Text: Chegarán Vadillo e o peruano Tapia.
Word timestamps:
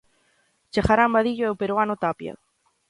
Chegarán 0.73 1.13
Vadillo 1.15 1.45
e 1.47 1.51
o 1.53 1.59
peruano 1.61 1.95
Tapia. 2.03 2.33